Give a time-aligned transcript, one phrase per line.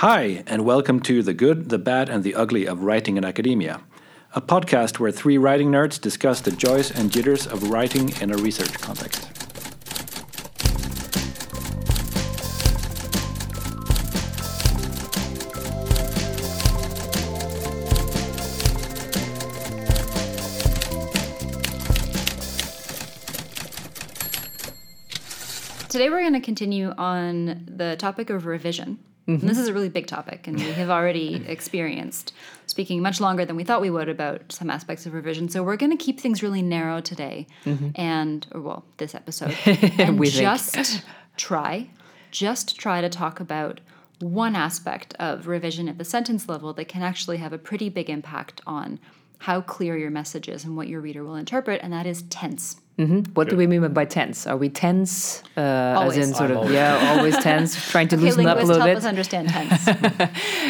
[0.00, 3.80] Hi, and welcome to The Good, the Bad, and the Ugly of Writing in Academia,
[4.34, 8.36] a podcast where three writing nerds discuss the joys and jitters of writing in a
[8.36, 9.26] research context.
[25.88, 28.98] Today we're going to continue on the topic of revision.
[29.26, 32.32] And this is a really big topic, and we have already experienced
[32.66, 35.48] speaking much longer than we thought we would about some aspects of revision.
[35.48, 37.90] So we're going to keep things really narrow today, mm-hmm.
[37.96, 40.42] and or well, this episode, and We think.
[40.42, 41.02] just
[41.36, 41.90] try,
[42.30, 43.80] just try to talk about
[44.20, 48.08] one aspect of revision at the sentence level that can actually have a pretty big
[48.08, 48.98] impact on
[49.40, 52.76] how clear your message is and what your reader will interpret, and that is tense.
[52.98, 54.46] What do we mean by tense?
[54.46, 55.42] Are we tense?
[55.56, 55.60] Uh,
[56.06, 58.60] as in sort I'm of always yeah, always tense, trying to Okay, loosen up a
[58.60, 58.96] linguists, little help bit.
[58.98, 59.88] us understand tense.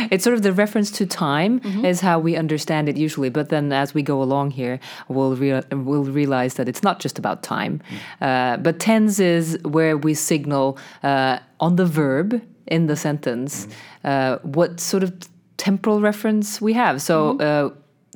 [0.12, 1.84] It's sort of the reference to time Mm-hmm.
[1.84, 3.30] is how we understand it usually.
[3.30, 7.18] But then as we go along here, we'll rea- we'll realize that it's not just
[7.18, 7.80] about time.
[8.20, 13.68] Uh, but tense is where we signal uh, on the verb in the sentence
[14.05, 15.12] uh, what sort of
[15.58, 17.00] temporal reference we have.
[17.00, 17.38] So.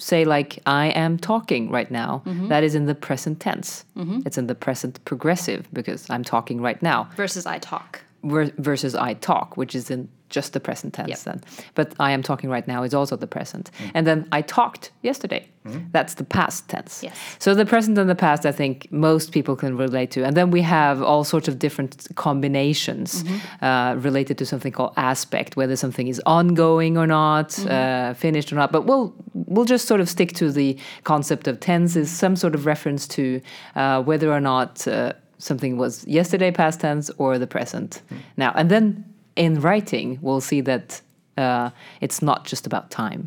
[0.01, 2.23] Say like I am talking right now.
[2.27, 2.49] Mm-hmm.
[2.49, 3.85] That is in the present tense.
[3.97, 4.21] Mm-hmm.
[4.27, 8.01] It's in the present progressive because I'm talking right now versus I talk.
[8.25, 11.19] Ver- versus I talk, which is in just the present tense Yep.
[11.25, 11.41] then.
[11.75, 13.71] But I am talking right now is also the present.
[13.95, 15.49] And then I talked yesterday.
[15.93, 17.03] That's the past tense.
[17.03, 17.17] Yes.
[17.39, 20.25] So the present and the past, I think most people can relate to.
[20.25, 23.25] And then we have all sorts of different combinations
[23.61, 28.57] uh, related to something called aspect, whether something is ongoing or not, uh, finished or
[28.57, 28.73] not.
[28.73, 32.55] But we'll we'll just sort of stick to the concept of tense is some sort
[32.55, 33.41] of reference to
[33.77, 38.03] uh, whether or not uh, something was yesterday past tense or the present
[38.37, 38.53] now.
[38.55, 39.05] And then
[39.37, 41.01] in writing, we'll see that
[41.37, 43.27] uh, it's not just about time.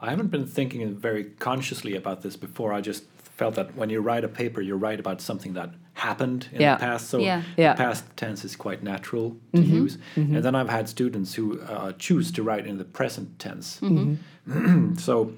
[0.00, 2.72] I haven't been thinking very consciously about this before.
[2.72, 3.04] I just
[3.36, 6.74] felt that when you write a paper, you write about something that happened in Yeah.
[6.76, 7.08] the past.
[7.08, 7.42] So Yeah.
[7.56, 7.74] Yeah.
[7.74, 9.98] past tense is quite natural to use.
[10.16, 13.80] And then I've had students who uh, choose to write in the present tense.
[14.98, 15.32] so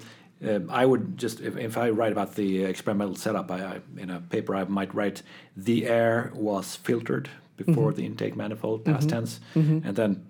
[0.45, 4.09] um, I would just, if, if I write about the experimental setup, I, I, in
[4.09, 5.21] a paper, I might write
[5.55, 8.01] the air was filtered before mm-hmm.
[8.01, 9.09] the intake manifold, past mm-hmm.
[9.09, 9.39] tense.
[9.55, 9.87] Mm-hmm.
[9.87, 10.25] And then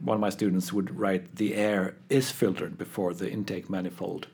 [0.00, 4.26] one of my students would write the air is filtered before the intake manifold.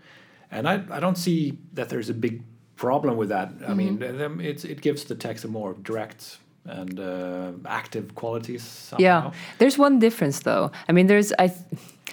[0.50, 2.42] And i, I don't see that there's a big
[2.76, 3.52] problem with that.
[3.66, 8.62] I mean um, it's, it gives the text a more direct and uh, active qualities
[8.62, 9.02] somehow.
[9.02, 10.70] Yeah, there's one difference though.
[10.88, 11.52] I mean, there's I,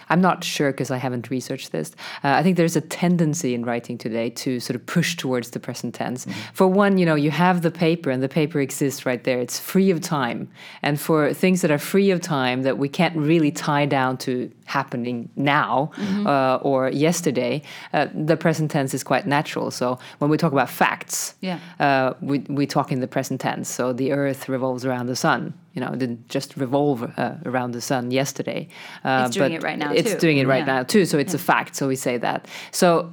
[0.09, 1.91] I'm not sure because I haven't researched this.
[2.23, 5.59] Uh, I think there's a tendency in writing today to sort of push towards the
[5.59, 6.25] present tense.
[6.53, 9.39] For one, you know, you have the paper and the paper exists right there.
[9.39, 10.49] It's free of time,
[10.81, 14.51] and for things that are free of time that we can't really tie down to
[14.65, 15.91] happening now
[16.27, 17.61] uh, or yesterday,
[17.93, 19.71] uh, the present tense is quite natural.
[19.71, 21.59] So when we talk about facts, Yeah.
[21.79, 23.67] uh, we, we talk in the present tense.
[23.67, 25.53] So the Earth revolves around the sun.
[25.79, 28.67] You know, didn't just revolve uh, around the sun yesterday.
[29.05, 30.19] Uh, It's doing but it right now, It's too.
[30.19, 30.75] doing it right Yeah.
[30.75, 31.05] now too.
[31.05, 31.75] So it's a fact.
[31.75, 32.47] So we say that.
[32.71, 33.09] So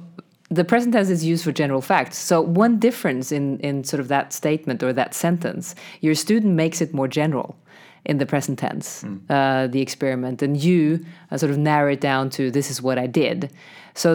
[0.49, 2.17] the present tense is used for general facts.
[2.17, 6.81] So one difference in in sort of that statement or that sentence, your student makes
[6.81, 7.55] it more general
[8.05, 10.99] in the present tense, uh, the experiment, and you
[11.31, 13.49] uh, sort of narrow it down to this is what I did.
[13.93, 14.09] So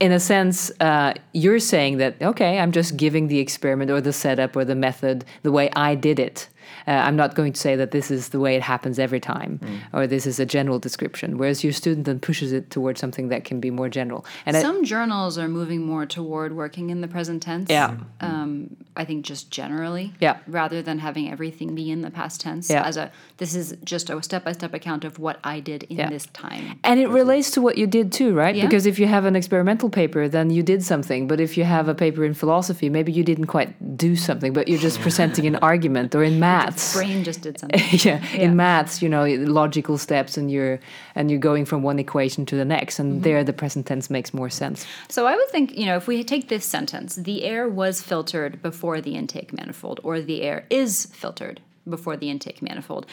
[0.00, 4.12] in a sense, uh, you're saying that, okay, I'm just giving the experiment or the
[4.12, 6.48] setup or the method the way I did it.
[6.86, 9.60] Uh, I'm not going to say that this is the way it happens every time
[9.92, 11.38] or this is a general description.
[11.38, 14.24] Whereas your student then pushes it towards something that can be more general.
[14.46, 17.70] And I- Some journals are moving more toward working in the present tense.
[17.70, 17.96] Yeah.
[18.20, 20.12] Um, I think just generally.
[20.20, 20.38] Yeah.
[20.46, 22.68] Rather than having everything be in the past tense.
[22.70, 22.82] Yeah.
[22.86, 25.96] As a this is just a step by step account of what I did in
[25.96, 26.10] Yeah.
[26.10, 26.78] this time.
[26.84, 28.54] And it relates to what you did too, right?
[28.54, 28.64] Yeah.
[28.66, 31.26] Because if you have an experimental paper, then you did something.
[31.26, 34.68] But if you have a paper in philosophy, maybe you didn't quite do something, but
[34.68, 36.94] you're just presenting an argument or in maths.
[36.94, 37.80] Brain just did something.
[37.92, 38.24] yeah.
[38.34, 38.40] Yeah.
[38.40, 40.78] in maths, you know, logical steps, and you're
[41.14, 43.22] and you're going from one equation to the next, and Mm-hmm.
[43.22, 44.86] there the present tense makes more sense.
[45.08, 48.62] So I would think, you know, if we take this sentence, the air was filtered
[48.62, 53.06] before the intake manifold, or the air is filtered before the intake manifold.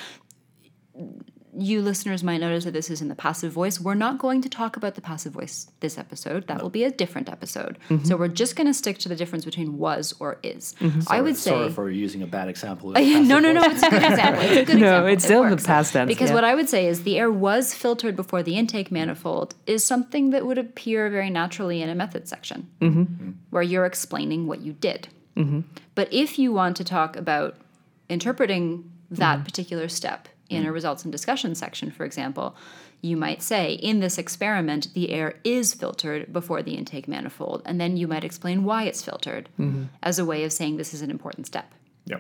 [1.62, 3.80] You listeners might notice that this is in the passive voice.
[3.80, 6.48] We're not going to talk about the passive voice this episode.
[6.48, 7.78] That will be a different episode.
[7.90, 8.06] Mm-hmm.
[8.06, 10.76] So we're just going to stick to the difference between was or is.
[11.08, 13.64] I would say sorry for using a bad example no, no, no.
[13.64, 14.42] It's a good example.
[14.44, 15.14] It's a good No, example.
[15.14, 16.36] it's It still the past tense, Because yeah.
[16.36, 20.30] what I would say is the air was filtered before the intake manifold is something
[20.30, 23.32] that would appear very naturally in a method section, Mm-hmm.
[23.50, 25.08] where you're explaining what you did.
[25.96, 27.56] But if you want to talk about
[28.10, 29.46] interpreting that Mm-hmm.
[29.46, 30.74] particular step in a mm.
[30.74, 32.56] results and discussion section, for example,
[33.02, 37.62] you might say, in this experiment, the air is filtered before the intake manifold.
[37.66, 39.86] And then you might explain why it's filtered mm-hmm.
[40.04, 41.72] as a way of saying this is an important step.
[42.06, 42.18] Yeah.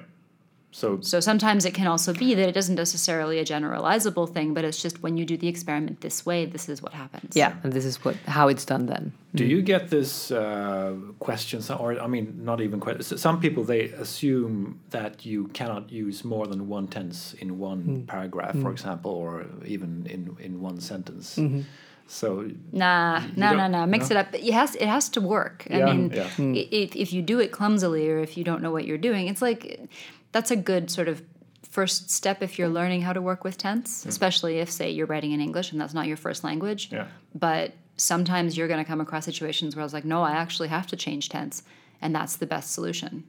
[0.71, 4.63] So So sometimes it can also be that it isn't necessarily a generalizable thing, but
[4.63, 7.35] it's just when you do the experiment this way, this is what happens.
[7.35, 9.11] Yeah, and this is what how it's done then.
[9.33, 9.51] Do mm-hmm.
[9.51, 13.17] you get this uh, question, or I mean, not even question.
[13.17, 18.07] Some people they assume that you cannot use more than one tense in one mm.
[18.07, 18.71] paragraph, for mm.
[18.71, 21.37] example, or even in in one sentence.
[21.37, 21.61] Mm-hmm.
[22.09, 23.85] So Nah, no, no, don't- no.
[23.85, 24.15] Mix no?
[24.15, 24.33] it up.
[24.33, 25.67] It has it has to work.
[25.71, 26.27] I mean, yeah.
[26.37, 26.57] Mm.
[26.57, 29.27] i- if if you do it clumsily or if you don't know what you're doing,
[29.27, 29.89] it's like
[30.31, 31.21] that's a good sort of
[31.69, 35.31] first step if you're learning how to work with tense, especially if say you're writing
[35.31, 36.89] in English and that's not your first language.
[36.91, 37.07] Yeah.
[37.35, 40.69] But sometimes you're going to come across situations where I was like, no, I actually
[40.69, 41.63] have to change tense,
[42.01, 43.23] and that's the best solution.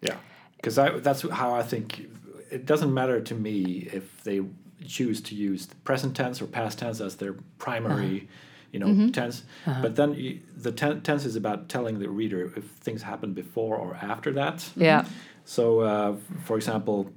[0.00, 0.16] Yeah,
[0.56, 2.08] because that's how I think
[2.50, 4.40] it doesn't matter to me if they
[4.86, 8.26] choose to use the present tense or past tense as their primary, uh-huh.
[8.72, 9.10] you know, mm-hmm.
[9.10, 9.44] tense.
[9.66, 9.82] Uh-huh.
[9.82, 13.76] But then you, the ten, tense is about telling the reader if things happened before
[13.76, 14.68] or after that.
[14.74, 15.04] Yeah.
[15.44, 17.10] So, uh, for example,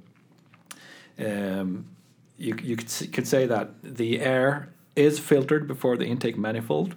[1.18, 1.86] um,
[2.36, 6.94] you you could, could say that the air is filtered before the intake manifold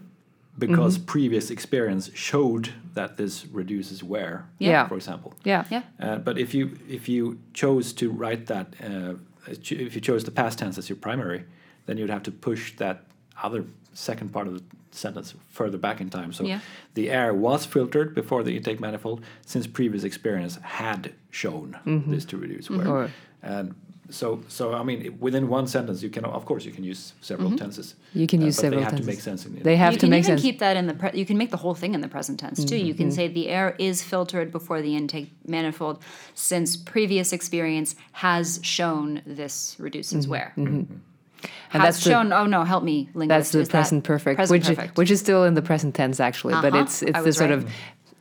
[0.58, 4.50] because previous experience showed that this reduces wear.
[4.58, 4.88] Yeah.
[4.88, 5.34] For example.
[5.44, 5.66] Yeah.
[5.70, 5.84] Yeah.
[6.00, 9.14] Uh, but if you if you chose to write that uh,
[9.48, 11.46] if you chose the past tense as your primary,
[11.86, 13.06] then you'd have to push that
[13.44, 16.34] other second part of the sentence further back in time.
[16.34, 16.60] So Yeah.
[16.94, 22.12] the air was filtered before the intake manifold, since previous experience had shown mm-hmm.
[22.12, 22.80] this to reduce wear.
[22.80, 22.90] Mm-hmm.
[22.90, 23.12] Or-
[23.44, 23.76] And
[24.10, 27.50] so so I mean within one sentence you can of course you can use several
[27.50, 27.58] mm-hmm.
[27.58, 27.96] tenses.
[28.14, 29.06] You can uh, use but several they have tenses.
[29.06, 30.42] to make sense in, in They have you to can make even sense.
[30.42, 32.64] keep that in the pre- you can make the whole thing in the present tense
[32.64, 36.02] too you can say the air is filtered before the intake manifold
[36.36, 40.54] since previous experience has shown this reduces wear
[41.74, 44.04] And has that's the- shown oh no help me linguist That's the is that present
[44.04, 44.98] perfect, present which perfect.
[44.98, 47.60] which is still in the present tense actually, but Uh-huh, it's it's the sort right.
[47.60, 47.70] of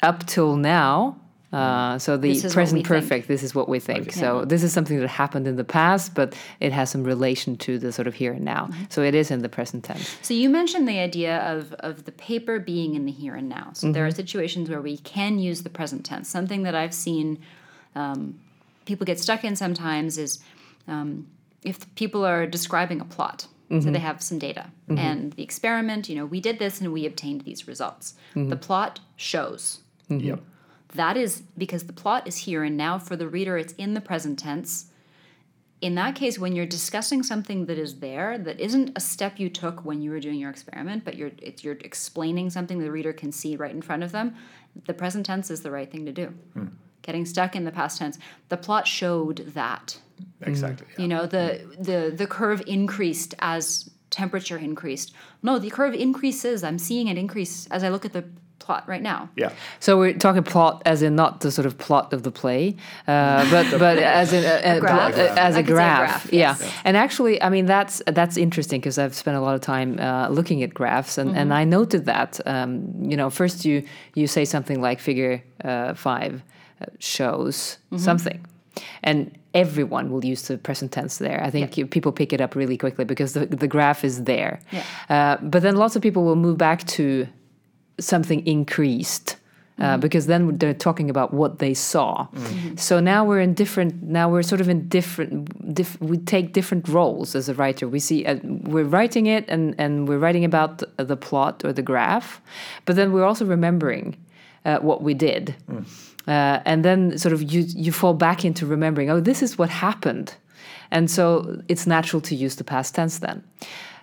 [0.02, 1.16] up till now.
[1.52, 2.88] Uh, so the This is what present we think.
[2.88, 3.28] perfect.
[3.28, 4.12] This is what we think.
[4.12, 7.78] So this is something that happened in the past, but it has some relation to
[7.78, 8.66] the sort of here and now.
[8.66, 8.84] Mm-hmm.
[8.90, 10.18] So it is in the present tense.
[10.22, 13.70] So you mentioned the idea of, of the paper being in the here and now.
[13.74, 16.28] So there are situations where we can use the present tense.
[16.28, 17.38] Something that I've seen
[17.94, 18.38] um,
[18.84, 20.40] people get stuck in sometimes is
[20.88, 21.26] um,
[21.62, 23.46] if people are describing a plot.
[23.68, 23.92] So mm-hmm.
[23.92, 24.98] they have some data mm-hmm.
[24.98, 26.08] and the experiment.
[26.08, 28.14] You know, we did this and we obtained these results.
[28.36, 28.50] Mm-hmm.
[28.50, 29.80] The plot shows.
[30.08, 30.40] Yep.
[30.94, 34.00] That is because the plot is here and now for the reader, it's in the
[34.00, 34.86] present tense.
[35.80, 39.50] In that case, when you're discussing something that is there, that isn't a step you
[39.50, 43.12] took when you were doing your experiment, but you're it's, you're explaining something the reader
[43.12, 44.36] can see right in front of them,
[44.86, 46.32] the present tense is the right thing to do.
[46.54, 46.66] Hmm.
[47.02, 48.18] Getting stuck in the past tense,
[48.48, 49.98] the plot showed that.
[50.42, 50.86] Exactly.
[50.96, 51.02] yeah.
[51.02, 55.12] You know, the the the curve increased as temperature increased.
[55.42, 56.62] No, the curve increases.
[56.62, 58.24] I'm seeing it increase as I look at the
[58.58, 59.28] plot right now.
[59.36, 59.52] Yeah.
[59.80, 62.76] So we're talking plot as in not the sort of plot of the play,
[63.06, 65.14] uh, but but as in a, a graph.
[65.14, 65.98] pl- uh, as I a could say a graph.
[66.22, 66.72] graph, Yeah, yes.
[66.84, 70.28] and actually, I mean that's that's interesting because I've spent a lot of time uh,
[70.28, 73.82] looking at graphs, and, and I noted that um, you know first you
[74.14, 76.42] you say something like figure uh, five
[76.80, 78.44] uh, shows something,
[79.02, 81.42] and everyone will use the present tense there.
[81.42, 84.60] I think you, people pick it up really quickly because the the graph is there.
[84.72, 84.84] Yeah.
[85.08, 87.26] Uh, but then lots of people will move back to
[87.98, 89.36] something increased
[89.78, 92.26] uh, because then they're talking about what they saw.
[92.76, 94.02] So now we're in different.
[94.02, 95.74] Now we're sort of in different.
[95.74, 97.86] Diff, we take different roles as a writer.
[97.88, 101.72] We see uh, we're writing it and and we're writing about the, the plot or
[101.72, 102.40] the graph,
[102.84, 104.16] but then we're also remembering
[104.64, 105.54] uh, what we did.
[106.26, 109.10] Uh, and then sort of you you fall back into remembering.
[109.10, 110.34] Oh, this is what happened,
[110.90, 113.42] and so it's natural to use the past tense then.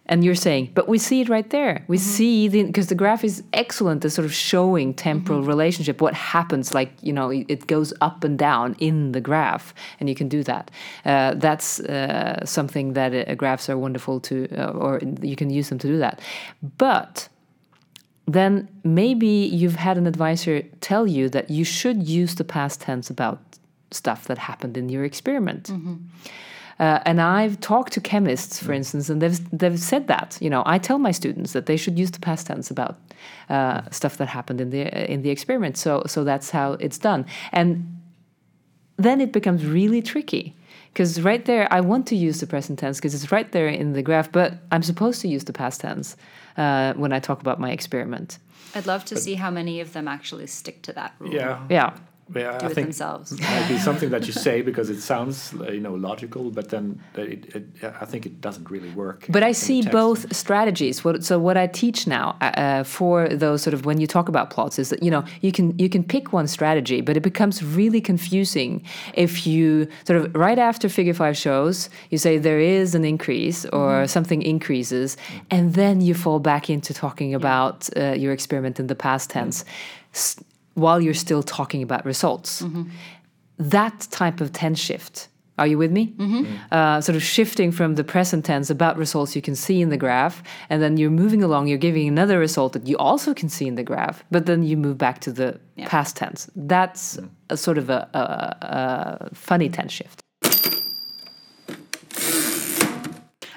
[0.05, 1.85] And you're saying, but we see it right there.
[1.87, 6.01] We see the because the graph is excellent at sort of showing temporal relationship.
[6.01, 10.09] What happens, like you know, it it goes up and down in the graph, and
[10.09, 10.71] you can do that.
[11.05, 15.69] Uh, that's uh, something that uh, graphs are wonderful to, uh, or you can use
[15.69, 16.19] them to do that.
[16.77, 17.29] But
[18.27, 23.09] then maybe you've had an advisor tell you that you should use the past tense
[23.09, 23.39] about
[23.91, 25.69] stuff that happened in your experiment.
[26.79, 30.37] Uh, and I've talked to chemists, for instance, and they've they've said that.
[30.41, 32.97] You know, I tell my students that they should use the past tense about
[33.49, 35.77] uh, stuff that happened in the in the experiment.
[35.77, 37.25] So so that's how it's done.
[37.51, 38.01] And
[38.97, 40.55] then it becomes really tricky
[40.91, 43.93] because right there I want to use the present tense because it's right there in
[43.93, 46.15] the graph, but I'm supposed to use the past tense
[46.57, 48.39] uh, when I talk about my experiment.
[48.75, 51.33] I'd love to see how many of them actually stick to that rule.
[51.33, 51.60] Yeah.
[51.69, 51.98] Yeah.
[52.35, 53.31] Yeah, do I it think themselves.
[53.39, 57.55] might be something that you say because it sounds you know logical, but then it,
[57.55, 57.65] it,
[58.01, 59.25] I think it doesn't really work.
[59.29, 61.03] But I see both strategies.
[61.03, 64.29] What, so what I teach now uh, uh, for those sort of when you talk
[64.29, 67.23] about plots is that you know you can you can pick one strategy, but it
[67.23, 68.81] becomes really confusing
[69.13, 73.65] if you sort of right after figure five shows you say there is an increase
[73.67, 75.17] or something increases,
[75.51, 79.65] and then you fall back into talking about uh, your experiment in the past tense.
[80.13, 80.35] s-
[80.75, 82.63] While you're still talking about results,
[83.57, 85.27] that type of tense shift.
[85.59, 86.15] Are you with me?
[86.71, 89.97] Uh, sort of shifting from the present tense about results you can see in the
[89.97, 93.67] graph, and then you're moving along, you're giving another result that you also can see
[93.67, 95.87] in the graph, but then you move back to the Yeah.
[95.89, 96.49] past tense.
[96.55, 97.19] That's
[97.51, 100.22] a sort of a, a, a funny tense shift.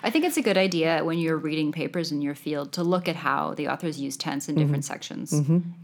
[0.07, 3.09] I think it's a good idea when you're reading papers in your field to look
[3.09, 5.33] at how the authors use tense in different sections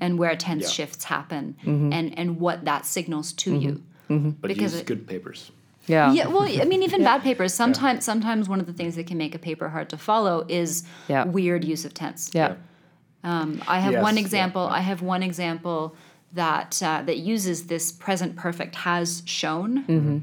[0.01, 0.69] and where tense Yeah.
[0.79, 3.83] shifts happen and, and what that signals to you.
[4.09, 5.51] but because use it- good papers.
[5.89, 6.13] Yeah.
[6.13, 7.53] Yeah, well, I mean, even bad papers.
[7.53, 10.85] Sometimes, sometimes one of the things that can make a paper hard to follow is
[11.09, 11.25] Yeah.
[11.25, 12.31] weird use of tense.
[12.33, 12.55] Yeah.
[13.25, 14.65] Um, I have Yes, one example.
[14.69, 14.77] yeah.
[14.79, 15.97] I have one example
[16.35, 20.19] that uh, that uses this present perfect has shown Mm-hmm.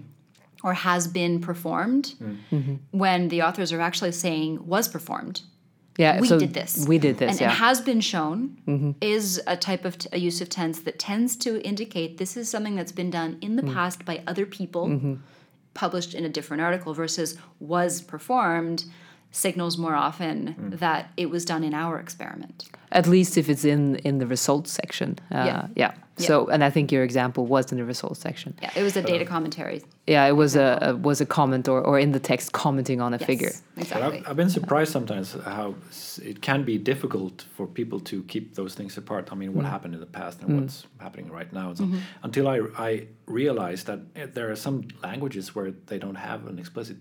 [0.63, 2.75] Or has been performed Mm-hmm.
[2.91, 5.41] when the authors are actually saying was performed.
[5.97, 6.19] Yeah.
[6.21, 6.85] We so did this.
[6.87, 7.31] We did this.
[7.31, 7.49] And, yeah.
[7.49, 8.91] and has been shown Mm-hmm.
[9.01, 12.49] is a type of t- a use of tense that tends to indicate this is
[12.49, 13.57] something that's been done in Mm.
[13.61, 15.13] the past by other people, Mm-hmm.
[15.73, 18.85] published in a different article, versus was performed
[19.31, 20.79] signals more often Mm.
[20.79, 22.69] that it was done in our experiment.
[22.91, 25.09] At least if it's in in the results section.
[25.31, 25.67] Uh, Yeah.
[25.75, 25.91] yeah.
[26.17, 26.27] Yeah.
[26.27, 28.53] So, and I think your example was in the results section.
[28.62, 29.81] Yeah, it was a data commentary.
[30.07, 33.13] Yeah, it was a, a was a comment or, or in the text commenting on
[33.13, 33.51] a Yes, figure.
[33.75, 34.17] But exactly.
[34.19, 35.75] I've, I've been surprised sometimes how
[36.21, 39.29] it can be difficult for people to keep those things apart.
[39.31, 39.55] I mean, Mm.
[39.57, 41.67] what happened in the past and what's happening right now.
[41.69, 41.86] And so,
[42.24, 42.57] Until I,
[42.89, 46.98] I realized that eh, there are some languages where they don't have an explicit,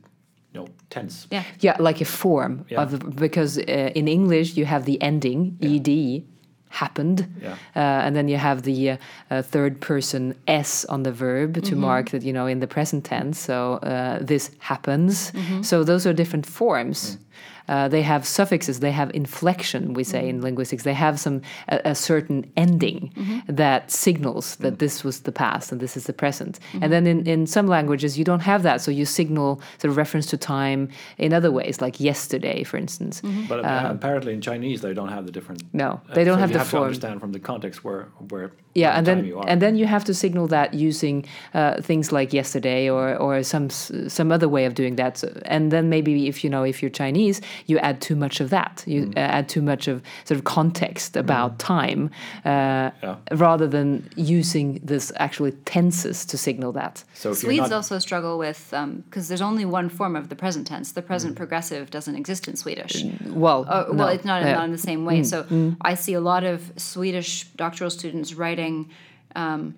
[0.55, 1.27] you know, tense.
[1.31, 1.43] yeah.
[1.61, 2.83] Yeah, like a form Yeah.
[2.83, 6.23] of because uh, in English you have the ending ed
[6.71, 7.53] happened, Yeah.
[7.77, 8.97] uh, and then you have the uh,
[9.31, 13.05] uh, third person s on the verb to mark that you know in the present
[13.05, 13.39] tense.
[13.41, 15.33] So uh, this happens.
[15.63, 17.19] So those are different forms.
[17.69, 18.81] Uh, they have suffixes.
[18.81, 19.93] They have inflection.
[19.95, 20.83] We say in linguistics.
[20.85, 23.13] They have some a, a certain ending
[23.47, 26.59] that signals that this was the past and this is the present.
[26.83, 29.97] And then in, in some languages you don't have that, so you signal sort of
[29.97, 33.23] reference to time in other ways, like yesterday, for instance.
[33.49, 35.63] But uh, apparently in Chinese they don't have the different.
[35.73, 36.85] No, uh, Um, they don't so have you the have to form.
[36.85, 38.51] understand from the context where where.
[38.75, 42.33] Yeah, and then you and then you have to signal that using uh, things like
[42.33, 45.19] yesterday or or some some other way of doing that.
[45.19, 48.51] So, and then maybe if you know if you're Chinese, you add too much of
[48.51, 48.85] that.
[48.87, 49.17] You Mm.
[49.17, 52.11] uh, add too much of sort of context about time,
[52.45, 53.17] uh, Yeah.
[53.33, 57.05] rather than using this actually tenses to signal that.
[57.15, 58.73] so Swedes not, also struggle with
[59.07, 60.93] because there's only one form of the present tense.
[60.93, 61.37] The present Mm.
[61.37, 63.05] progressive doesn't exist in Swedish.
[63.27, 64.55] Well, Uh, well, no, it's not, yeah.
[64.55, 65.23] not in the same way.
[65.23, 65.45] So
[65.81, 68.89] I see a lot of Swedish doctoral students writing,
[69.37, 69.75] um,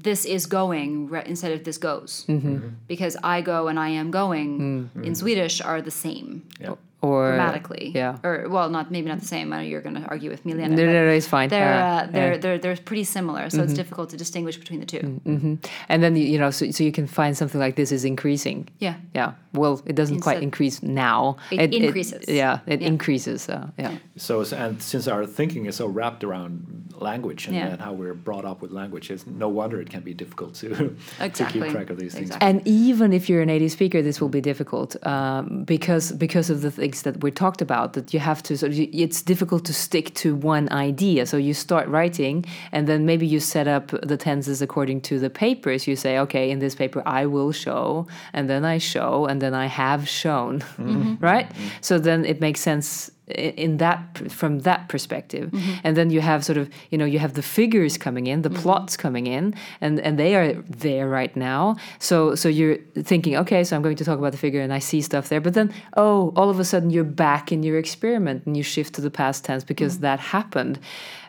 [0.00, 2.24] "This is going" re- instead of "this goes,"
[2.86, 6.74] because "I go" and "I am going" in Swedish are the same yeah.
[7.00, 7.92] Or grammatically.
[7.94, 8.18] yeah.
[8.24, 9.52] Or well, not maybe not the same.
[9.52, 10.68] I know you're going to argue with me, Lena.
[10.76, 11.48] No, no, no, it's fine.
[11.48, 12.38] They're, Uh, uh, they're, yeah.
[12.38, 16.24] they're, they're pretty similar, so it's difficult to distinguish between the 2 and then you
[16.24, 18.68] you know, so, so you can find something like this is increasing.
[18.78, 18.96] Yeah.
[19.14, 19.32] Yeah.
[19.54, 21.36] Well, it doesn't quite increase now.
[21.50, 22.24] It increases.
[22.28, 22.88] yeah, it Yeah.
[22.88, 23.48] increases.
[23.48, 23.96] Uh, yeah.
[24.16, 27.68] So and since our thinking is so wrapped around language and, Yeah.
[27.68, 30.68] and how we're brought up with language, it's no wonder it can be difficult to
[31.38, 32.26] to keep track of these things.
[32.28, 32.48] Exactly.
[32.48, 36.60] And even if you're a native speaker, this will be difficult um, because because of
[36.62, 37.92] the things that we talked about.
[37.94, 41.24] That you have to, sort of, it's difficult to stick to one idea.
[41.26, 45.30] So you start writing, and then maybe you set up the tenses according to the
[45.30, 45.86] papers.
[45.86, 49.47] You say, okay, in this paper I will show, and then I show, and then
[49.54, 51.14] I have shown, mm-hmm.
[51.20, 51.50] right?
[51.80, 55.50] So then it makes sense in that from that perspective.
[55.50, 55.74] Mm-hmm.
[55.84, 58.48] And then you have sort of you know you have the figures coming in the
[58.48, 58.62] mm-hmm.
[58.62, 61.76] plots coming in and and they are there right now.
[61.98, 64.78] So so you're thinking okay so i'm going to talk about the figure and i
[64.78, 65.40] see stuff there.
[65.40, 68.94] But then oh all of a sudden you're back in your experiment and you shift
[68.94, 70.02] to the past tense because mm-hmm.
[70.02, 70.78] that happened.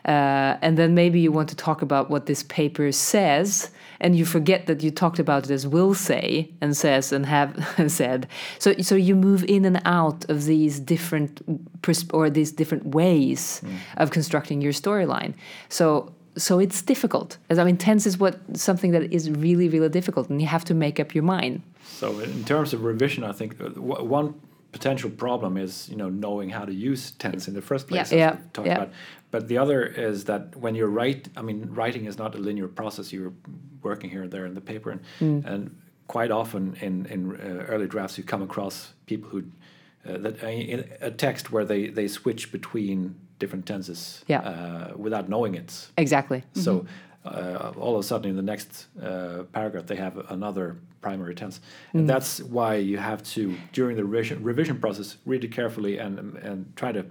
[0.04, 4.24] Uh, and then maybe you want to talk about what this paper says and you
[4.24, 7.54] forget that you talked about it as will say and says and have
[7.88, 8.26] said.
[8.58, 13.62] So so you move in and out of these different or these different ways
[14.02, 15.32] of constructing your storyline
[15.68, 15.86] so
[16.36, 18.34] so it's difficult as i mean tense is what
[18.68, 21.60] something that is really really difficult and you have to make up your mind
[22.00, 24.28] So in terms of revision, I think uh, w- one
[24.72, 28.16] potential problem is you know knowing how to use tense in the first place.
[28.16, 28.36] Yeah.
[28.56, 28.76] we've Yeah.
[28.78, 28.90] about.
[29.34, 29.80] But the other
[30.10, 33.12] is that when you write, I mean, writing is not a linear process.
[33.12, 33.32] You're
[33.82, 35.52] working here and there in the paper, and, Mm.
[35.52, 35.60] and
[36.16, 38.74] quite often in in uh, early drafts you come across
[39.06, 39.40] people who
[40.08, 44.40] uh, that uh, in a text where they they switch between different tenses Yeah.
[44.40, 45.88] uh, without knowing it.
[45.96, 46.42] Exactly.
[46.54, 46.84] So
[47.24, 51.60] uh, all of a sudden, in the next uh, paragraph, they have another primary tense,
[51.92, 56.18] and that's why you have to during the revision, revision process read it carefully and
[56.42, 57.04] and try to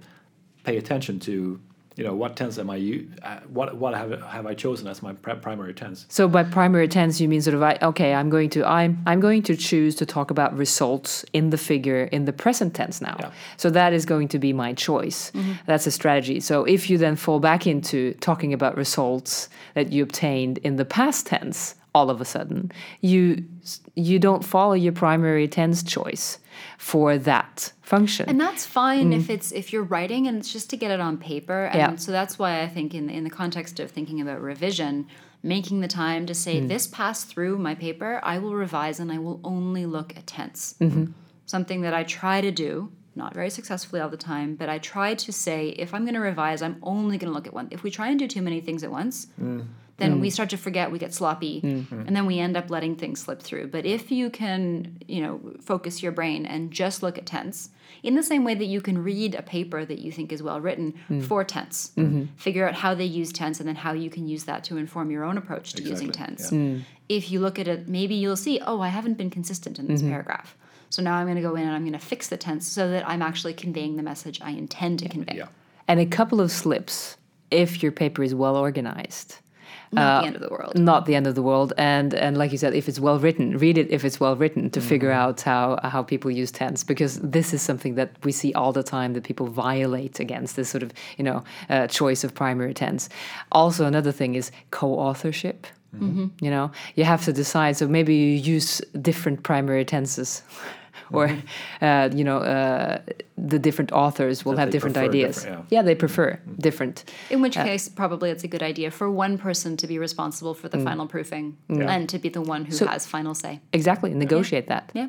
[0.64, 1.60] pay attention to
[2.00, 5.12] you know what tense am I uh, what what have have I chosen as my
[5.12, 6.06] pri- primary tense.
[6.08, 9.20] So by primary tense, you mean sort of I, okay, I'm going to I'm I'm
[9.20, 13.18] going to choose to talk about results in the figure in the present tense now.
[13.20, 13.30] Yeah.
[13.58, 15.30] So that is going to be my choice.
[15.66, 16.40] That's a strategy.
[16.40, 20.86] So if you then fall back into talking about results that you obtained in the
[20.86, 23.44] past tense, all of a sudden you
[23.94, 26.38] you don't follow your primary tense choice
[26.78, 28.28] for that function.
[28.28, 29.30] And that's fine if mm.
[29.30, 31.66] it's if you're writing and it's just to get it on paper.
[31.66, 31.96] And Yeah.
[31.96, 35.06] so that's why I think in in the context of thinking about revision,
[35.42, 36.68] making the time to say mm.
[36.68, 40.74] this passed through my paper, I will revise and I will only look at tense.
[40.80, 41.12] Mm-hmm.
[41.46, 45.14] Something that I try to do, not very successfully all the time, but I try
[45.14, 47.68] to say if I'm going to revise, I'm only going to look at one.
[47.70, 49.66] If we try and do too many things at once, mm.
[50.00, 50.32] Then we mm.
[50.32, 52.00] start to forget, we get sloppy, mm-hmm.
[52.06, 53.68] and then we end up letting things slip through.
[53.68, 57.70] But if you can, you know, focus your brain and just look at tense,
[58.02, 60.60] in the same way that you can read a paper that you think is well
[60.60, 61.22] written mm.
[61.22, 62.24] for tense, mm-hmm.
[62.36, 65.10] figure out how they use tense, and then how you can use that to inform
[65.10, 66.50] your own approach to using tense.
[66.50, 66.58] yeah.
[66.58, 66.82] Mm.
[67.08, 70.00] If you look at it, maybe you'll see, oh, I haven't been consistent in this
[70.00, 70.10] mm-hmm.
[70.10, 70.56] paragraph.
[70.90, 72.90] So now I'm going to go in and I'm going to fix the tense so
[72.90, 75.36] that I'm actually conveying the message I intend to convey.
[75.36, 75.46] Yeah.
[75.88, 77.16] and a couple of slips
[77.50, 79.38] if your paper is well organized.
[79.92, 80.78] Not the uh, end of the world.
[80.78, 81.72] not the end of the world.
[81.76, 84.70] And and like you said if it's well written read it if it's well written
[84.70, 85.30] to figure mm-hmm.
[85.30, 88.84] out how how people use tense because this is something that we see all the
[88.84, 93.08] time that people violate against this sort of you know uh, choice of primary tense.
[93.50, 95.66] Also another thing is co-authorship.
[95.96, 96.26] Mm-hmm.
[96.40, 97.76] You know you have to decide.
[97.76, 100.42] So maybe you use different primary tenses
[101.18, 101.26] or
[101.82, 102.98] uh, you know uh,
[103.52, 107.54] the different authors will That have different ideas different, yeah they prefer different In which
[107.54, 111.06] case, probably it's a good idea for one person to be responsible for the final
[111.06, 113.60] proofing and to be the one who So- has final say.
[113.72, 115.08] exactly negotiate that Yeah.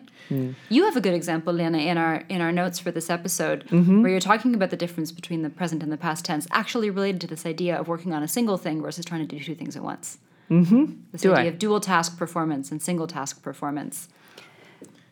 [0.70, 4.02] You have a good example, Lena, in our in our notes for this episode, Mm-hmm.
[4.02, 7.20] where you're talking about the difference between the present and the past tense, actually related
[7.22, 9.76] to this idea of working on a single thing versus trying to do two things
[9.76, 10.18] at once.
[10.50, 10.84] Mm-hmm.
[11.12, 11.54] This Do idea I?
[11.54, 14.08] of dual task performance and single task performance.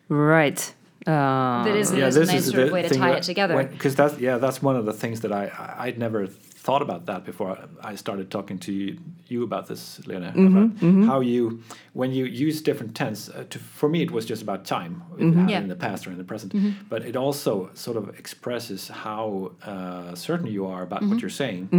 [0.09, 0.73] right
[1.07, 3.63] uh, That is, is a nice sort of the way to tie that- it together.
[3.63, 6.27] Because that's yeah, that's one of the things that I I- I'd never
[6.65, 7.57] thought about that before
[7.91, 10.31] I started talking to you, you about this, Lena.
[10.35, 11.61] Mm-hmm, about How you
[11.93, 13.29] when you use different tense.
[13.29, 15.39] Uh, to, for me, it was just about time Mm-hmm.
[15.39, 15.61] in, Yeah.
[15.61, 16.53] in the past or in the present,
[16.89, 21.09] but it also sort of expresses how uh, certain you are about Mm-hmm.
[21.11, 21.69] what you're saying.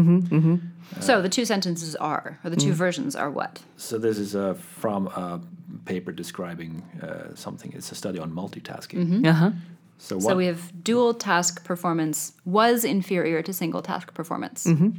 [1.00, 3.62] so the two sentences are, or the two versions are what?
[3.76, 5.40] So this is uh, from a
[5.84, 7.72] paper describing uh, something.
[7.76, 9.26] It's a study on multitasking.
[9.26, 9.50] uh-huh
[10.00, 10.22] So what?
[10.24, 14.64] So we have dual task performance was inferior to single task performance.
[14.64, 14.90] Mm-hmm.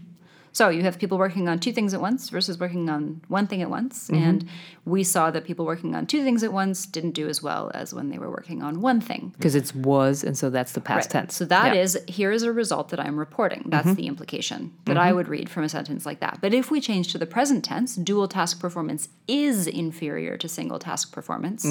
[0.53, 3.61] So you have people working on two things at once versus working on one thing
[3.61, 4.07] at once.
[4.07, 4.23] Mm-hmm.
[4.23, 4.49] And
[4.85, 7.93] we saw that people working on two things at once didn't do as well as
[7.93, 9.33] when they were working on one thing.
[9.37, 11.21] because it's was and so that's the past Right.
[11.21, 11.81] tense So that Yeah.
[11.81, 13.63] is here is a result that I'm reporting.
[13.67, 13.95] That's mm-hmm.
[13.95, 15.07] the implication that mm-hmm.
[15.07, 16.39] I would read from a sentence like that.
[16.41, 20.79] But if we change to the present tense, dual task performance is inferior to single
[20.79, 21.65] task performance.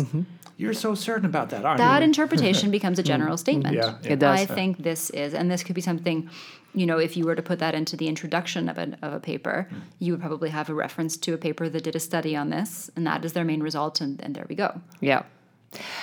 [0.57, 2.01] You're so certain about that, aren't That you?
[2.01, 3.77] That interpretation becomes a general statement.
[3.77, 4.13] Yeah, yeah.
[4.13, 4.41] It does.
[4.41, 6.29] I think this is, and this could be something,
[6.75, 9.21] you know, if you were to put that into the introduction of, an, of a
[9.21, 12.51] paper, you would probably have a reference to a paper that did a study on
[12.51, 14.81] this, and that is their main result, and, and there we go.
[15.01, 15.23] Yeah.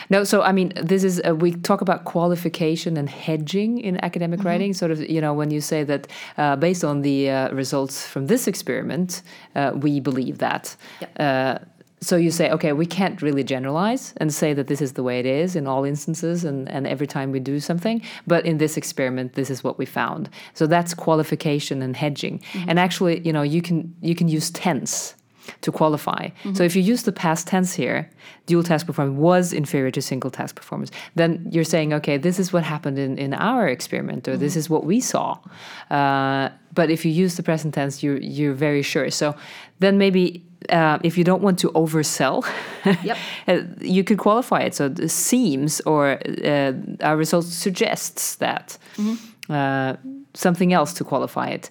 [0.10, 4.44] No, so I mean, this is uh, we talk about qualification and hedging in academic
[4.44, 4.74] writing.
[4.74, 8.28] Sort of, you know, when you say that uh, based on the uh, results from
[8.28, 9.24] this experiment,
[9.56, 10.76] uh, we believe that.
[11.20, 11.60] Uh,
[12.00, 15.20] so you say, okay, we can't really generalize and say that this is the way
[15.20, 18.02] it is in all instances and, and every time we do something.
[18.28, 20.30] But in this experiment, this is what we found.
[20.54, 22.40] So that's qualification and hedging.
[22.40, 22.70] Mm-hmm.
[22.70, 25.16] And actually, you know, you can you can use tense
[25.62, 26.30] to qualify.
[26.54, 28.10] So if you use the past tense here,
[28.46, 32.54] dual task performance was inferior to single task performance, then you're saying, okay, this is
[32.54, 35.38] what happened in, in our experiment, or this is what we saw.
[35.90, 39.10] Uh, but if you use the present tense, you're, you're very sure.
[39.10, 39.36] So
[39.80, 42.44] then maybe uh, if you don't want to oversell,
[43.04, 43.18] Yep.
[43.48, 44.76] uh, you could qualify it.
[44.76, 48.78] So it seems or uh, our results suggests that
[49.50, 49.96] uh,
[50.34, 51.70] something else to qualify it.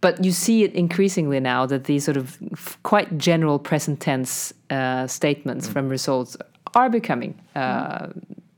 [0.00, 2.38] But you see it increasingly now that these sort of
[2.84, 6.36] quite general present tense uh, statements from results
[6.74, 8.08] are becoming uh,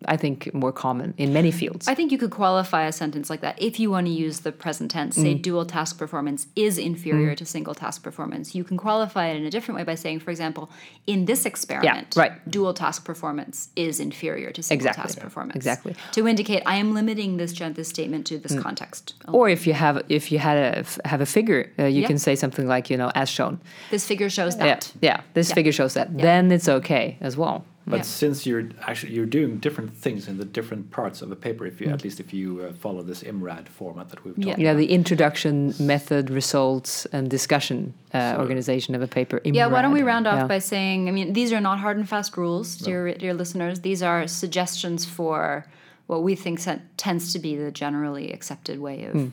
[0.07, 1.87] I think, more common in many fields.
[1.87, 4.53] I think you could qualify a sentence like that if you want to use the
[4.53, 5.17] present tense.
[5.17, 5.43] Say mm.
[5.43, 7.37] dual task performance is inferior mm.
[7.37, 8.55] to single task performance.
[8.55, 10.71] You can qualify it in a different way by saying, for example,
[11.07, 12.33] in this experiment, right.
[12.51, 15.03] dual task performance is inferior to single Exactly.
[15.03, 15.57] task performance.
[15.57, 15.95] Exactly.
[16.13, 18.63] To indicate I am limiting this this statement to this mm.
[18.63, 19.15] context.
[19.29, 22.07] or if you have if you had a f- have a figure, uh, you Yeah.
[22.07, 23.61] can say something like you know as shown.
[23.91, 24.93] This figure shows Yeah, that.
[25.03, 25.21] yeah.
[25.35, 25.55] This Yeah.
[25.55, 26.17] figure shows that.
[26.17, 27.65] Then it's okay as well.
[27.91, 28.03] But Yeah.
[28.03, 31.81] since you're actually you're doing different things in the different parts of a paper, if
[31.81, 34.45] you at least if you uh, follow this IMRAD format that we've Yeah.
[34.45, 34.81] talked Yeah, about.
[34.81, 39.41] Yeah, the introduction, method, results, and discussion uh, organization of a paper.
[39.45, 40.47] Yeah, why don't we round off Yeah.
[40.47, 43.81] by saying, I mean, these are not hard and fast rules, dear, dear listeners.
[43.81, 45.65] These are suggestions for
[46.07, 49.31] what we think sen- tends to be the generally accepted way of, of,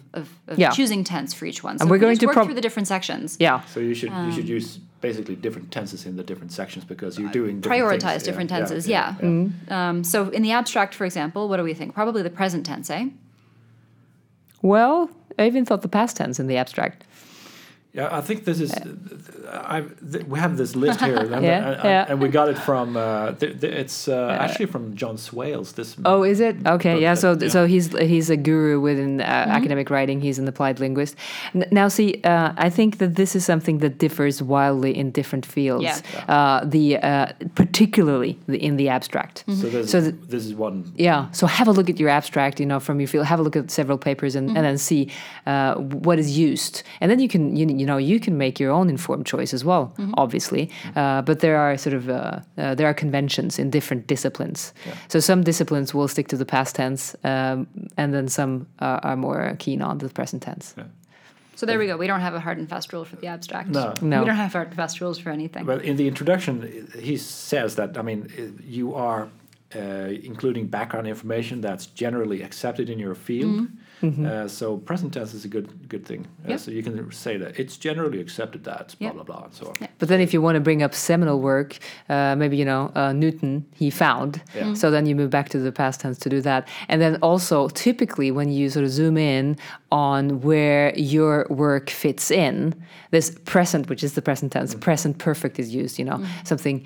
[0.48, 0.62] of Hmm.
[0.62, 0.70] Yeah.
[0.70, 1.78] choosing tense for each one.
[1.80, 3.36] So And we're we going just to work prob- through the different sections.
[3.39, 3.62] Yeah.
[3.74, 7.19] So you should you Um, should use basically different tenses in the different sections because
[7.19, 8.23] you're doing different Prioritize things.
[8.23, 9.15] different Yeah, tenses, yeah.
[9.19, 9.25] yeah.
[9.25, 9.73] Mm-hmm.
[9.73, 11.93] Um, so in the abstract, for example, what do we think?
[11.93, 13.10] Probably the present tense, eh?
[14.62, 17.03] Well, I even thought the past tense in the abstract.
[17.97, 18.71] Yeah, I think this is.
[19.49, 19.81] I
[20.12, 22.05] th- we have this list here, and, Yeah, and, yeah.
[22.10, 22.95] and we got it from.
[22.95, 25.71] Uh, th- th- it's uh, actually from John Swales.
[25.73, 25.95] This.
[26.05, 26.55] Oh, is it?
[26.67, 27.15] Okay, yeah.
[27.15, 27.49] So, yeah.
[27.49, 29.51] so he's he's a guru within uh, Mm-hmm.
[29.51, 30.21] academic writing.
[30.21, 31.15] He's an applied linguist.
[31.55, 35.45] N- now, see, uh, I think that this is something that differs wildly in different
[35.45, 35.83] fields.
[35.86, 36.36] Yeah.
[36.36, 39.43] Uh, the uh, particularly the, in the abstract.
[39.47, 40.91] So this, So the- this is one.
[40.95, 41.31] Yeah.
[41.31, 43.25] So have a look at your abstract, you know, from your field.
[43.25, 45.10] Have a look at several papers and, and then see
[45.47, 48.71] uh, what is used, and then you can you, you know you can make your
[48.71, 49.93] own informed choice as well.
[50.13, 54.73] Obviously, uh, but there are sort of uh, uh, there are conventions in different disciplines.
[55.08, 59.17] So some disciplines will stick to the past tense, um, and then some uh, are
[59.17, 60.76] more keen on the present tense.
[61.56, 61.97] So there we go.
[61.97, 63.69] We don't have a hard and fast rule for the abstract.
[63.69, 63.93] No.
[64.02, 64.19] No.
[64.19, 65.65] We don't have hard and fast rules for anything.
[65.65, 68.19] Well, in the introduction, he says that I mean
[68.63, 69.28] you are
[69.76, 73.67] uh, including background information that's generally accepted in your field.
[74.03, 76.21] Uh, so present tense is a good good thing.
[76.21, 76.51] Uh, Mm-hmm.
[76.51, 76.60] Yep.
[76.60, 79.13] So you can say that it's generally accepted that blah Yep.
[79.15, 79.75] blah blah and so on.
[79.81, 79.88] Yeah.
[79.99, 81.77] But then, if you want to bring up seminal work,
[82.10, 84.41] uh, maybe you know uh, Newton, he found.
[84.55, 84.73] Yeah.
[84.75, 87.67] So then you move back to the past tense to do that, and then also
[87.69, 89.57] typically when you sort of zoom in
[89.91, 92.73] on where your work fits in,
[93.12, 95.97] this present, which is the present tense, present perfect is used.
[95.99, 96.86] You know, something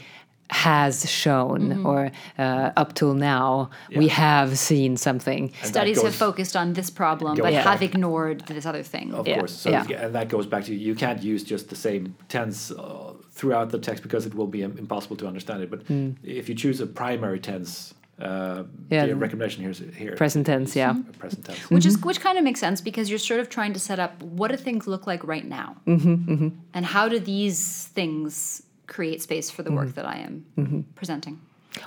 [0.52, 6.14] has shown or uh, up till now we have seen something And that Studies have
[6.16, 9.14] focused on this problem, but back- have ignored this other thing.
[9.14, 9.54] Of Yeah, course.
[9.54, 10.04] So yeah.
[10.06, 13.80] and that goes back to you can't use just the same tense uh, throughout the
[13.80, 15.70] text because it will be impossible to understand it.
[15.74, 15.82] But
[16.24, 18.64] if you choose a primary tense, uh.
[18.92, 19.06] Yeah.
[19.08, 20.16] the recommendation here is here.
[20.16, 20.94] Present tense, yeah.
[21.18, 21.60] Present tense.
[21.72, 21.98] which Mm-hmm.
[22.00, 24.52] is which kind of makes sense because you're sort of trying to set up what
[24.52, 27.60] do things look like right now Mm-hmm, and how do these
[27.96, 29.78] things create space for the Mm-hmm.
[29.80, 31.40] work that i am presenting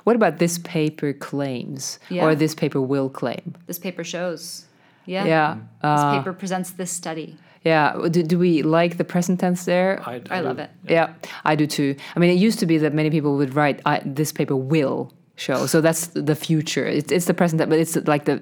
[0.04, 2.24] what about this paper claims Yeah.
[2.24, 4.64] or this paper will claim this paper shows
[5.06, 7.96] yeah yeah this uh, paper presents this study Yeah.
[8.14, 9.90] Do, do we like the present tense there?
[10.04, 11.06] I, i do- love it yeah,
[11.50, 11.96] I do too.
[12.14, 15.00] I mean, it used to be that many people would write, I, "This paper will
[15.36, 16.84] show," so that's the future.
[16.98, 18.36] It's, it's the present, tense, but it's like the.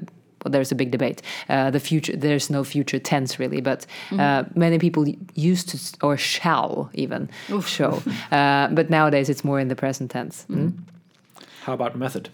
[0.44, 1.22] Well, there's a big debate.
[1.48, 6.16] Uh, the future, there's no future tense really, but uh, many people used to or
[6.16, 7.28] shall even
[7.66, 8.02] show.
[8.32, 10.46] Uh, but nowadays, it's more in the present tense.
[10.48, 10.72] Mm.
[11.64, 12.28] How about method?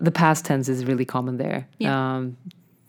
[0.00, 1.66] The past tense is really common there.
[1.78, 2.16] Yeah.
[2.16, 2.36] Um,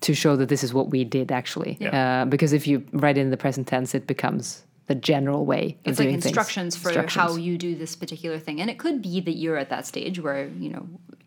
[0.01, 2.21] to show that this is what we did actually, Yeah.
[2.21, 5.91] uh, because if you write in the present tense, it becomes the general way of
[5.91, 6.25] it's like doing things.
[6.25, 9.69] instructions for how you do this particular thing and it could be that you're at
[9.75, 10.86] that stage where you know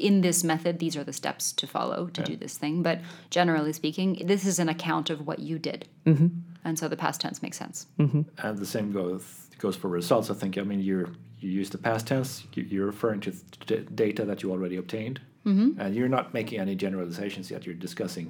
[0.08, 2.98] in this method these are the steps to follow to do this thing but
[3.38, 6.28] generally speaking this is an account of what you did mm-hmm.
[6.66, 9.22] and so the past tense makes sense And the same goes
[9.64, 10.28] goes for results.
[10.30, 10.52] I think.
[10.58, 11.08] I mean, you're
[11.42, 12.30] you use the past tense.
[12.54, 13.30] You, you're referring to
[13.70, 15.80] d- data that you already obtained, Mm-hmm.
[15.80, 17.60] and you're not making any generalizations yet.
[17.66, 18.26] You're discussing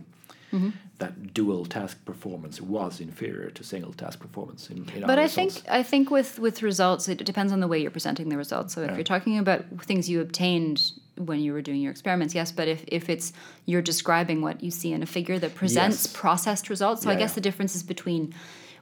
[0.52, 0.70] Mm-hmm.
[0.98, 4.70] that dual task performance was inferior to single task performance.
[4.70, 5.52] In, in but our I think.
[5.68, 8.74] I think with with results, it depends on the way you're presenting the results.
[8.74, 8.94] So if Yeah.
[8.96, 12.52] you're talking about things you obtained when you were doing your experiments, yes.
[12.52, 13.33] But if, if it's
[13.66, 16.12] you're describing what you see in a figure that presents Yes.
[16.12, 17.35] processed results, so I guess yeah.
[17.37, 18.33] the difference is between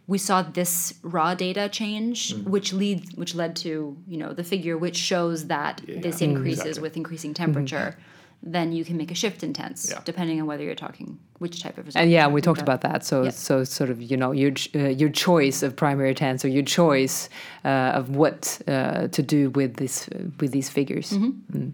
[0.07, 2.45] we saw this raw data change, Mm.
[2.55, 6.29] which lead which led to you know the figure which shows that this yeah.
[6.29, 6.83] increases Exactly.
[6.83, 7.97] with increasing temperature.
[8.45, 10.01] Then you can make a shift in tense, Yeah.
[10.05, 12.03] depending on whether you're talking which type of result.
[12.03, 13.05] And yeah, we talked about that.
[13.05, 13.33] So, Yep.
[13.35, 17.29] so sort of you know your uh, your choice of primary tense or your choice
[17.65, 21.11] uh, of what uh, to do with this uh, with these figures.
[21.13, 21.69] Mm-hmm.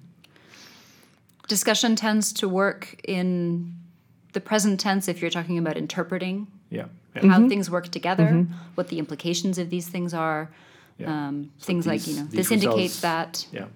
[1.49, 3.73] discussion tends to work in
[4.35, 7.23] the present tense if you're talking about interpreting yeah, yeah.
[7.23, 7.31] Mm-hmm.
[7.31, 10.51] how things work together, what the implications of these things are.
[10.99, 11.29] Yeah.
[11.29, 13.67] Um, So things like you know these this indicates results- that yeah.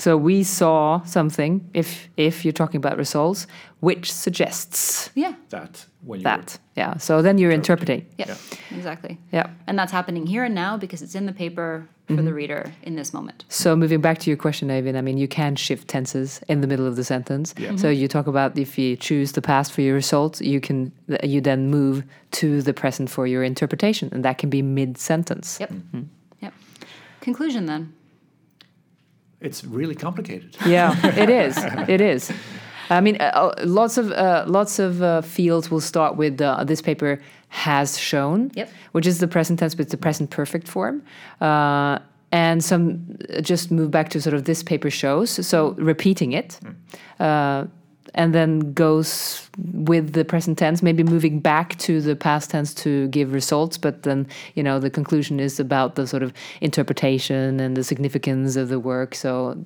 [0.00, 1.60] So we saw something.
[1.74, 3.46] If if you're talking about results,
[3.80, 5.34] which suggests Yeah.
[5.50, 6.58] That when you that.
[6.76, 6.96] Yeah.
[6.98, 8.06] So then you're interpreting.
[8.18, 8.34] Yeah.
[8.76, 9.18] Exactly.
[9.32, 9.46] Yeah.
[9.66, 12.24] And that's happening here and now because it's in the paper for Mm-hmm.
[12.24, 13.44] the reader in this moment.
[13.48, 16.66] So moving back to your question, Avin, I mean, you can shift tenses in the
[16.66, 17.54] middle of the sentence.
[17.56, 17.76] Yeah.
[17.76, 20.90] So you talk about if you choose the past for your result, you can
[21.22, 22.02] you then move
[22.40, 25.58] to the present for your interpretation, and that can be mid sentence.
[25.60, 25.70] Yep.
[25.70, 26.02] Mm-hmm.
[26.40, 26.52] Yep.
[27.20, 27.92] Conclusion then.
[29.40, 30.56] It's really complicated.
[30.66, 31.56] Yeah, it is.
[31.88, 32.32] It is.
[32.90, 36.64] I mean, uh, uh, lots of uh, lots of uh, fields will start with uh,
[36.64, 38.68] this paper has shown, Yep.
[38.92, 41.02] which is the present tense, but it's the present perfect form.
[41.40, 41.98] Uh,
[42.32, 42.98] and some
[43.36, 46.58] uh, just move back to sort of this paper shows, so repeating it,
[47.20, 47.64] uh,
[48.14, 53.08] and then goes with the present tense, maybe moving back to the past tense to
[53.08, 57.76] give results, but then you know the conclusion is about the sort of interpretation and
[57.76, 59.14] the significance of the work.
[59.14, 59.64] So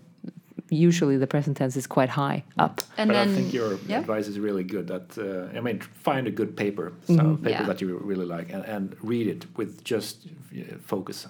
[0.71, 2.83] usually the present tense is quite high up.
[2.97, 4.01] And but then I think your yeah.
[4.01, 4.87] advice is really good.
[4.89, 7.45] That uh, I mean, find a good paper, so Mm-hmm.
[7.45, 7.67] paper Yeah.
[7.67, 11.27] that you really like, and, and read it with just uh, focus,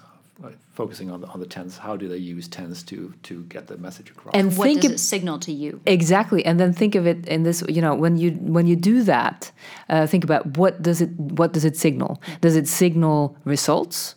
[0.73, 1.77] focusing on the on the tense.
[1.77, 4.35] How do they use tense to to get the message across?
[4.35, 5.81] And what does ab- it signal to you?
[5.85, 7.63] Exactly, and then think of it in this.
[7.67, 9.51] You know, when you when you do that,
[9.89, 12.21] uh, think about what does it what does it signal?
[12.41, 14.15] Does it signal results?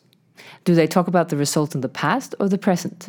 [0.65, 3.09] Do they talk about the result in the past or the present?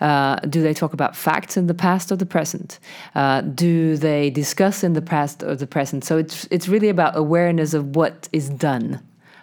[0.00, 2.80] Uh, do they talk about facts in the past or the present?
[3.14, 6.04] Uh, do they discuss in the past or the present?
[6.04, 9.00] So it's it's really about awareness of what is done.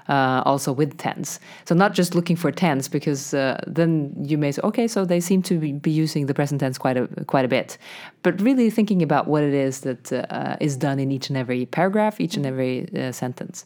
[0.09, 4.51] Uh, also with tense, so not just looking for tense because uh, then you may
[4.51, 7.47] say, okay, so they seem to be, using the present tense quite a quite a
[7.47, 7.77] bit,
[8.21, 11.65] but really thinking about what it is that uh, is done in each and every
[11.65, 13.65] paragraph, each and every uh, sentence.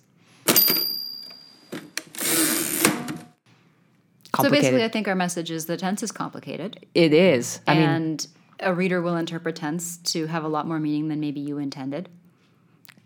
[4.44, 7.62] So basically, I think our message is the tense is complicated, It is.
[7.68, 8.28] I mean, and
[8.60, 12.10] a reader will interpret tense to have a lot more meaning than maybe you intended.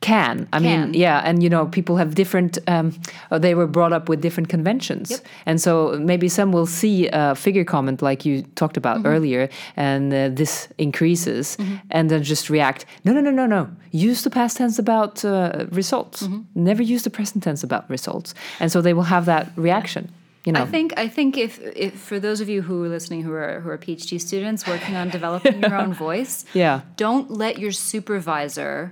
[0.01, 0.47] Can.
[0.51, 0.91] I Can.
[0.91, 2.57] mean, yeah, and you know, people have different.
[2.67, 2.91] Um,
[3.39, 5.19] they were brought up with different conventions, Yep.
[5.45, 9.07] and so maybe some will see a figure comment like you talked about Mm-hmm.
[9.15, 11.57] earlier, and uh, this increases,
[11.91, 12.85] and then just react.
[13.05, 13.67] No, no, no, no, no.
[13.91, 16.23] Use the past tense about uh, results.
[16.23, 16.41] Mm-hmm.
[16.55, 20.09] Never use the present tense about results, and so they will have that reaction.
[20.45, 23.21] You know, I think I think if, if for those of you who are listening
[23.21, 27.59] who are who are PhD students working on developing your own voice, yeah, don't let
[27.59, 28.91] your supervisor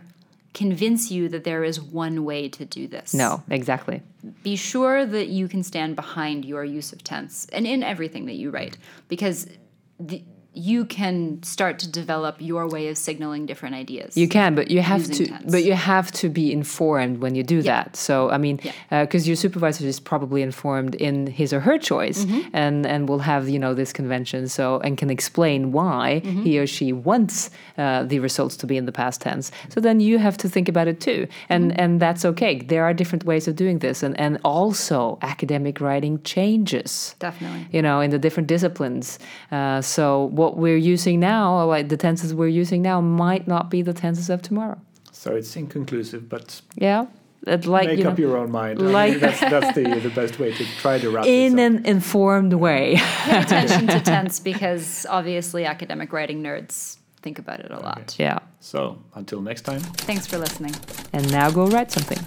[0.59, 3.13] convince you that there is one way to do this.
[3.13, 4.01] no, exactly.
[4.43, 8.33] Be sure that you can stand behind your use of tense and in everything that
[8.33, 9.47] you write because
[10.01, 10.21] the,
[10.53, 14.17] you can start to develop your way of signaling different ideas.
[14.17, 15.25] You can, but you have to.
[15.27, 15.51] tense.
[15.51, 17.95] But you have to be informed when you do that.
[17.95, 19.05] So I mean, Yeah.
[19.05, 22.49] because your supervisor is probably informed in his or her choice, Mm-hmm.
[22.53, 24.47] and and will have you know this convention.
[24.49, 26.43] So and can explain why Mm-hmm.
[26.43, 29.51] he or she wants uh, the results to be in the past tense.
[29.69, 31.79] So then you have to think about it too, and Mm-hmm.
[31.81, 32.59] and that's okay.
[32.59, 37.67] There are different ways of doing this, and and also academic writing changes Definitely.
[37.71, 39.19] you know, in the different disciplines.
[39.51, 43.79] Uh, so what we're using now, like the tenses we're using now, might not be
[43.89, 44.77] the tenses of tomorrow.
[45.11, 46.45] so it's inconclusive, but
[46.87, 47.01] Yeah,
[47.55, 48.75] It like make you know, up your own mind.
[48.79, 51.65] I mean, like- that's that's the the best way to try to wrap in this
[51.65, 51.71] up.
[51.79, 52.83] an informed way.
[53.29, 58.15] Pay attention to tense because obviously academic writing nerds think about it a lot.
[58.25, 58.39] yeah.
[58.71, 58.77] So
[59.19, 59.81] until next time.
[60.09, 60.75] Thanks for listening.
[61.15, 62.19] And now go write something.